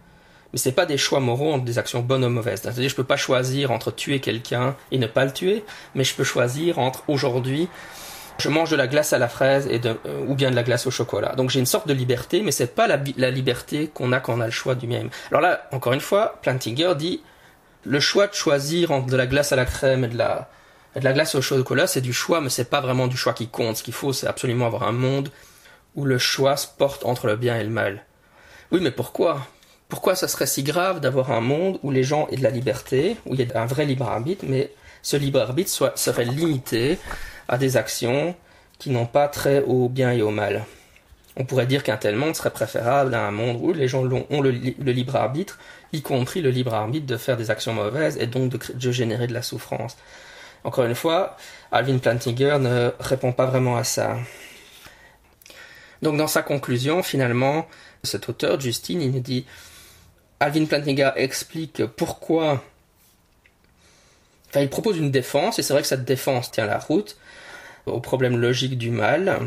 [0.54, 2.62] mais c'est pas des choix moraux entre des actions bonnes ou mauvaises.
[2.62, 5.64] C'est-à-dire, je peux pas choisir entre tuer quelqu'un et ne pas le tuer,
[5.96, 7.68] mais je peux choisir entre aujourd'hui,
[8.40, 9.96] je mange de la glace à la fraise et euh,
[10.28, 11.36] ou bien de la glace au chocolat.
[11.36, 14.34] Donc j'ai une sorte de liberté, mais c'est pas la, la liberté qu'on a quand
[14.34, 15.10] on a le choix du même.
[15.30, 17.22] Alors là, encore une fois, Plantinger dit
[17.84, 20.50] le choix de choisir entre de la glace à la crème et de la,
[20.96, 23.48] de la glace au chocolat, c'est du choix, mais c'est pas vraiment du choix qui
[23.48, 23.78] compte.
[23.78, 25.30] Ce qu'il faut, c'est absolument avoir un monde
[25.96, 28.06] où le choix se porte entre le bien et le mal.
[28.72, 29.46] Oui, mais pourquoi?
[29.90, 33.18] Pourquoi ça serait si grave d'avoir un monde où les gens aient de la liberté,
[33.26, 34.72] où il y a un vrai libre arbitre, mais
[35.02, 37.00] ce libre arbitre serait limité
[37.48, 38.36] à des actions
[38.78, 40.66] qui n'ont pas trait au bien et au mal
[41.40, 44.42] on pourrait dire qu'un tel monde serait préférable à un monde où les gens ont
[44.42, 45.58] le, libre arbitre,
[45.94, 49.34] y compris le libre arbitre de faire des actions mauvaises et donc de, générer de
[49.34, 49.98] la souffrance.
[50.66, 51.38] Encore une fois,
[51.72, 54.18] Alvin Plantinga ne répond pas vraiment à ça.
[56.02, 57.68] Donc dans sa conclusion, finalement,
[58.04, 59.46] cet auteur, Justine, il nous dit
[60.40, 62.64] Alvin Plantinga explique pourquoi.
[64.50, 67.18] Enfin, il propose une défense, et c'est vrai que cette défense tient la route
[67.86, 69.40] au problème logique du mal,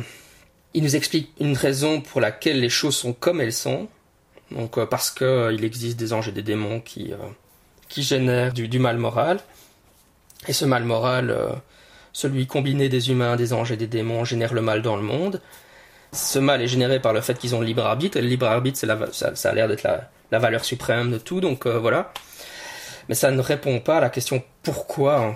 [0.74, 3.88] il nous explique une raison pour laquelle les choses sont comme elles sont.
[4.50, 7.16] Donc euh, parce qu'il euh, existe des anges et des démons qui, euh,
[7.88, 9.40] qui génèrent du, mal moral.
[10.48, 11.36] Et ce mal moral,
[12.12, 15.40] celui combiné des humains, des anges et des démons, génère le mal dans le monde.
[16.12, 18.18] Ce mal est généré par le fait qu'ils ont le libre arbitre.
[18.18, 21.40] Et le libre arbitre, ça, ça, a l'air d'être la, la, valeur suprême de tout.
[21.40, 22.12] Donc voilà.
[23.08, 25.34] Mais ça ne répond pas à la question pourquoi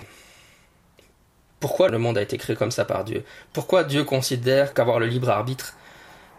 [1.59, 3.23] pourquoi le monde a été créé comme ça par Dieu?
[3.51, 5.73] Pourquoi Dieu considère qu'avoir le libre arbitre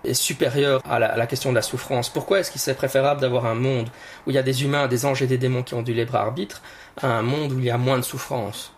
[0.05, 2.09] est supérieur à la, question de la souffrance?
[2.09, 3.89] Pourquoi est-ce qu'il serait préférable d'avoir un monde
[4.27, 6.15] où il y a des humains, des anges et des démons qui ont du libre
[6.15, 6.63] arbitre
[7.03, 8.73] à un monde où il y a moins de souffrance?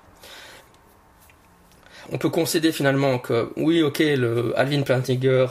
[2.12, 5.46] On peut concéder finalement que oui, ok, le Alvin Plantinga euh,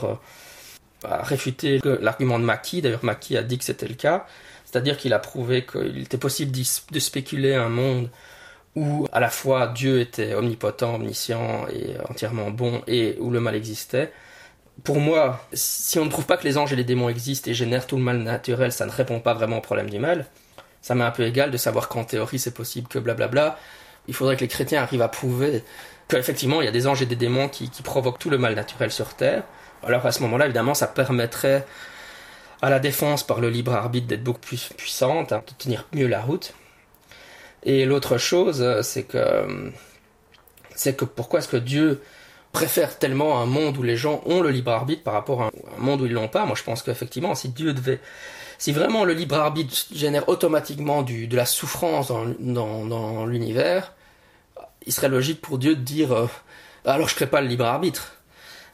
[1.04, 4.26] a réfuté l'argument de Mackie, d'ailleurs Mackie a dit que c'était le cas,
[4.66, 8.10] c'est-à-dire qu'il a prouvé qu'il était possible de spéculer un monde
[8.76, 13.54] où à la fois Dieu était omnipotent, omniscient et entièrement bon, et où le mal
[13.54, 14.12] existait.
[14.84, 17.54] Pour moi, si on ne prouve pas que les anges et les démons existent et
[17.54, 20.26] génèrent tout le mal naturel, ça ne répond pas vraiment au problème du mal.
[20.82, 23.58] Ça m'est un peu égal de savoir qu'en théorie c'est possible que blablabla.
[24.08, 25.62] Il faudrait que les chrétiens arrivent à prouver
[26.10, 28.90] qu'effectivement il y a des anges et des démons qui, provoquent tout le mal naturel
[28.90, 29.44] sur Terre.
[29.82, 31.66] Alors à ce moment-là, évidemment, ça permettrait
[32.62, 36.06] à la défense par le libre arbitre d'être beaucoup plus puissante, hein, de tenir mieux
[36.06, 36.54] la route.
[37.62, 39.72] Et l'autre chose, c'est que,
[40.74, 42.02] c'est que pourquoi est-ce que Dieu
[42.52, 45.80] préfère tellement un monde où les gens ont le libre arbitre par rapport à un,
[45.80, 46.44] monde où ils l'ont pas?
[46.44, 48.00] Moi, je pense qu'effectivement, si Dieu devait,
[48.58, 53.94] si vraiment le libre arbitre génère automatiquement de la souffrance dans l'univers,
[54.86, 56.26] il serait logique pour Dieu de dire, euh,
[56.84, 58.16] alors je crée pas le libre arbitre.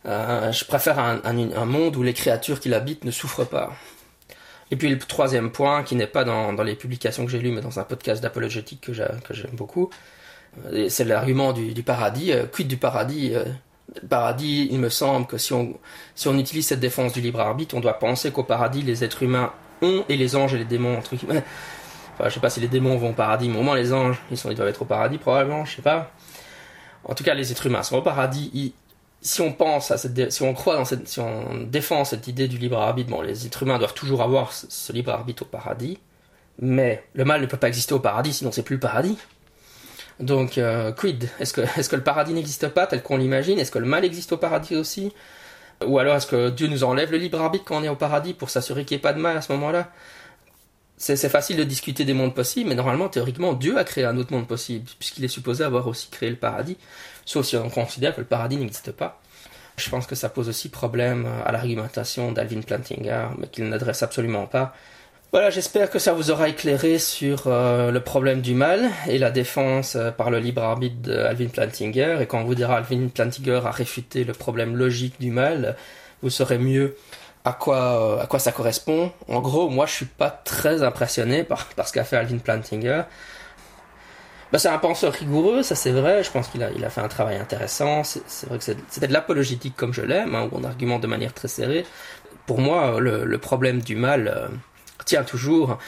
[0.06, 3.72] Euh, je préfère un, monde où les créatures qui l'habitent ne souffrent pas.
[4.70, 7.60] Et puis le troisième point, qui n'est pas dans, les publications que j'ai lues, mais
[7.60, 9.90] dans un podcast d'apologétique que j'aime beaucoup,
[10.66, 12.32] euh, c'est l'argument du, paradis.
[12.52, 13.32] Quid du paradis
[14.08, 15.78] paradis, il me semble que si on,
[16.14, 19.22] si on utilise cette défense du libre arbitre, on doit penser qu'au paradis, les êtres
[19.22, 21.44] humains ont, et les anges et les démons, entre guillemets.
[22.18, 24.16] Enfin, je sais pas si les démons vont au paradis, mais au moins les anges,
[24.30, 26.10] ils, sont, ils doivent être au paradis probablement, je sais pas.
[27.04, 28.72] En tout cas, les êtres humains sont au paradis,
[29.20, 32.48] si on pense à cette, si on croit dans cette, si on défend cette idée
[32.48, 35.98] du libre arbitre, bon, les êtres humains doivent toujours avoir ce, libre arbitre au paradis,
[36.58, 39.18] mais le mal ne peut pas exister au paradis, sinon c'est plus le paradis.
[40.20, 41.28] Donc, euh, quid?
[41.38, 43.58] Est-ce que, que le paradis n'existe pas tel qu'on l'imagine?
[43.58, 45.12] Est-ce que le mal existe au paradis aussi?
[45.84, 48.32] Ou alors est-ce que Dieu nous enlève le libre arbitre quand on est au paradis
[48.32, 49.90] pour s'assurer qu'il n'y ait pas de mal à ce moment-là?
[50.96, 54.32] C'est, facile de discuter des mondes possibles, mais normalement, théoriquement, Dieu a créé un autre
[54.32, 56.76] monde possible, puisqu'il est supposé avoir aussi créé le paradis
[57.26, 59.20] sauf si on considère que le paradis n'existe pas.
[59.76, 64.46] Je pense que ça pose aussi problème à l'argumentation d'Alvin Plantinga, mais qu'il n'adresse absolument
[64.46, 64.74] pas.
[65.32, 69.30] Voilà, j'espère que ça vous aura éclairé sur euh, le problème du mal et la
[69.30, 72.22] défense euh, par le libre arbitre d'Alvin Plantinga.
[72.22, 75.76] Et quand on vous dira Alvin Plantinga a réfuté le problème logique du mal,
[76.22, 76.96] vous saurez mieux
[77.46, 79.12] à quoi, à quoi ça correspond.
[79.28, 83.08] En gros, moi, je suis pas très impressionné par, ce qu'a fait Alvin Plantinga.
[84.52, 86.24] Bah, c'est un penseur rigoureux, ça c'est vrai.
[86.24, 88.02] Je pense qu'il a, fait un travail intéressant.
[88.02, 91.32] C'est vrai que c'était de l'apologétique comme je l'aime, hein, où on argumente de manière
[91.32, 91.86] très serrée.
[92.46, 94.48] Pour moi, le, problème du mal euh,
[95.04, 95.78] tient toujours.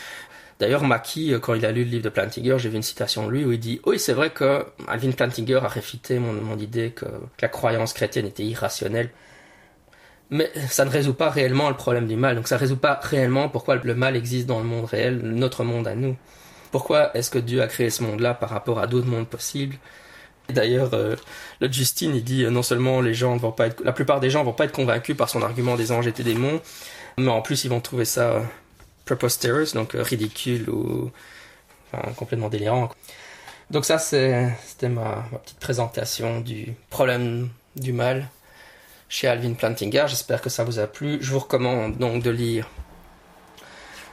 [0.60, 3.32] D'ailleurs, Mackie, quand il a lu le livre de Plantinga, j'ai vu une citation de
[3.32, 7.06] lui où il dit Oui, c'est vrai que Alvin Plantinga a réfuté mon, idée que
[7.40, 9.10] la croyance chrétienne était irrationnelle.
[10.30, 12.36] Mais ça ne résout pas réellement le problème du mal.
[12.36, 15.64] Donc ça ne résout pas réellement pourquoi le mal existe dans le monde réel, notre
[15.64, 16.16] monde à nous.
[16.70, 19.76] Pourquoi est-ce que Dieu a créé ce monde-là par rapport à d'autres mondes possibles?
[20.50, 21.16] D'ailleurs, euh,
[21.60, 24.30] le Justine, il dit euh, non seulement les gens vont pas être, la plupart des
[24.30, 26.60] gens vont pas être convaincus par son argument des anges et des démons,
[27.18, 28.42] mais en plus ils vont trouver ça euh,
[29.04, 31.10] preposterous, donc euh, ridicule ou
[32.16, 32.90] complètement délirant.
[33.70, 38.28] Donc ça, c'était ma petite présentation du problème du mal
[39.08, 40.06] chez Alvin Plantinga.
[40.06, 41.18] J'espère que ça vous a plu.
[41.20, 42.68] Je vous recommande donc de lire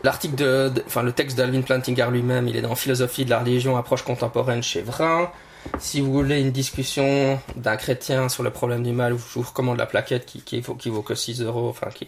[0.05, 2.47] l'article de, enfin le texte d'Alvin Plantinga lui-même.
[2.47, 5.31] Il est dans Philosophie de la religion, approche contemporaine chez Vrin.
[5.79, 9.77] Si vous voulez une discussion d'un chrétien sur le problème du mal, je vous recommande
[9.77, 12.07] la plaquette qui, qui, vaut, qui vaut que 6 euros, enfin qui,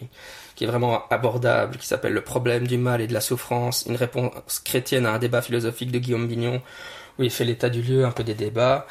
[0.54, 3.96] qui est vraiment abordable, qui s'appelle Le problème du mal et de la souffrance, une
[3.96, 6.62] réponse chrétienne à un débat philosophique de Guillaume Bignon,
[7.18, 8.86] où il fait l'état du lieu, un peu des débats.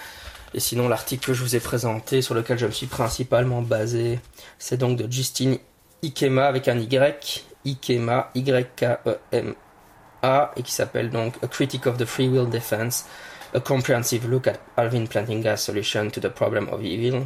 [0.53, 4.19] Et sinon, l'article que je vous ai présenté, sur lequel je me suis principalement basé,
[4.59, 5.57] c'est donc de Justine
[6.03, 9.61] Ikema avec un Y, Ikema, Y-K-E-M-A,
[10.55, 13.05] et qui s'appelle donc A Critique of the Free Will Defense,
[13.53, 17.25] A Comprehensive Look at Alvin Plantinga's Solution to the Problem of Evil.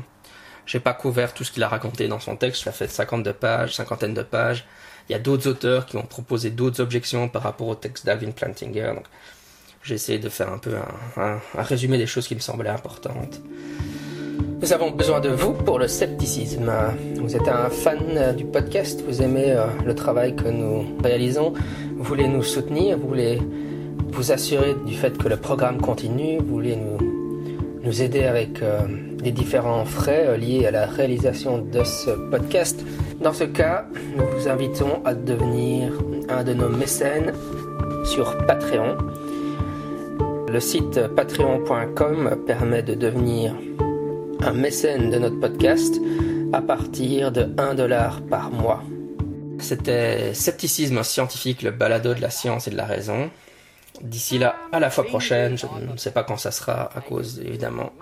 [0.65, 3.75] J'ai pas couvert tout ce qu'il a raconté dans son texte, ça fait 52 pages,
[3.75, 4.65] cinquantaine de pages.
[5.09, 8.31] Il y a d'autres auteurs qui ont proposé d'autres objections par rapport au texte d'Alvin
[8.31, 8.95] Plantinga.
[9.83, 10.71] J'ai essayé de faire un peu
[11.17, 13.41] un, résumé des choses qui me semblaient importantes.
[14.61, 16.71] Nous avons besoin de vous pour le scepticisme.
[17.15, 21.53] Vous êtes un fan euh, du podcast, vous aimez euh, le travail que nous réalisons,
[21.95, 23.39] vous voulez nous soutenir, vous voulez
[24.11, 28.81] vous assurer du fait que le programme continue, vous voulez nous, aider avec euh,
[29.23, 32.83] les différents frais euh, liés à la réalisation de ce podcast.
[33.21, 35.91] Dans ce cas, nous vous invitons à devenir
[36.29, 37.33] un de nos mécènes
[38.05, 38.97] sur Patreon.
[40.51, 43.55] Le site patreon.com permet de devenir
[44.41, 45.95] un mécène de notre podcast
[46.51, 48.83] à partir de 1 dollar par mois.
[49.59, 53.31] C'était Scepticisme scientifique, le balado de la science et de la raison.
[54.01, 57.39] D'ici là, à la fois prochaine, je ne sais pas quand ça sera à cause
[57.39, 57.93] évidemment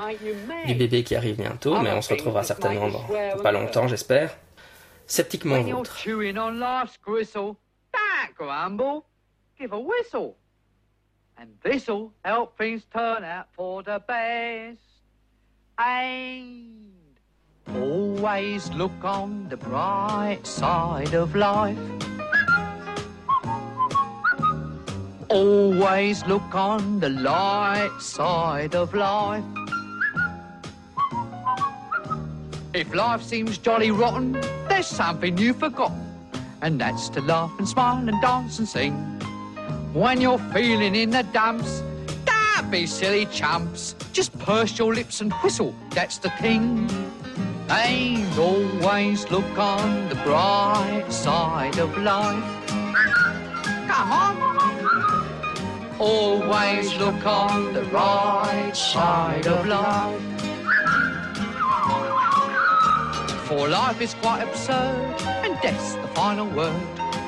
[0.66, 3.06] du bébé qui arrive bientôt, mais on se retrouvera certainement dans
[3.44, 4.36] pas longtemps, j'espère.
[5.06, 6.00] Sceptiquement vôtre.
[11.40, 14.82] And this'll help things turn out for the best.
[15.78, 16.92] And
[17.74, 21.78] always look on the bright side of life.
[25.30, 29.46] Always look on the light side of life.
[32.74, 34.34] If life seems jolly rotten,
[34.68, 36.04] there's something you've forgotten,
[36.62, 39.19] and that's to laugh and smile and dance and sing.
[39.94, 41.82] When you're feeling in the dumps,
[42.24, 43.96] don't be silly chumps.
[44.14, 46.88] Just purse your lips and whistle, that's the thing.
[47.70, 52.68] And always look on the bright side of life.
[53.88, 54.38] Come on.
[56.00, 60.22] Always look on the right side of life.
[63.48, 66.99] For life is quite absurd, and death's the final word.